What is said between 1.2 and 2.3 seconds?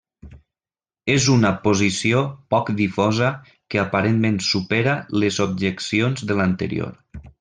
una posició